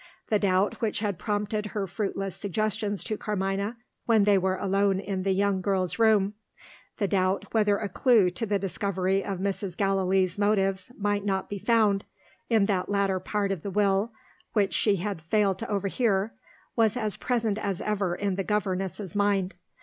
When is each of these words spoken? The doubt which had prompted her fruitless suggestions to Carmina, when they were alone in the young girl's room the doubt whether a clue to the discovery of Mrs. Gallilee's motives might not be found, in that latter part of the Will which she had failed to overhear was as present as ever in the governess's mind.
The 0.29 0.39
doubt 0.39 0.81
which 0.81 0.97
had 1.01 1.19
prompted 1.19 1.67
her 1.67 1.85
fruitless 1.85 2.35
suggestions 2.35 3.03
to 3.03 3.19
Carmina, 3.19 3.77
when 4.07 4.23
they 4.23 4.35
were 4.35 4.55
alone 4.55 4.99
in 4.99 5.21
the 5.21 5.31
young 5.31 5.61
girl's 5.61 5.99
room 5.99 6.33
the 6.97 7.07
doubt 7.07 7.53
whether 7.53 7.77
a 7.77 7.87
clue 7.87 8.31
to 8.31 8.47
the 8.47 8.57
discovery 8.57 9.23
of 9.23 9.37
Mrs. 9.37 9.77
Gallilee's 9.77 10.39
motives 10.39 10.91
might 10.97 11.23
not 11.23 11.51
be 11.51 11.59
found, 11.59 12.03
in 12.49 12.65
that 12.65 12.89
latter 12.89 13.19
part 13.19 13.51
of 13.51 13.61
the 13.61 13.69
Will 13.69 14.11
which 14.53 14.73
she 14.73 14.95
had 14.95 15.21
failed 15.21 15.59
to 15.59 15.69
overhear 15.69 16.33
was 16.75 16.97
as 16.97 17.15
present 17.15 17.59
as 17.59 17.79
ever 17.79 18.15
in 18.15 18.37
the 18.37 18.43
governess's 18.43 19.13
mind. 19.13 19.53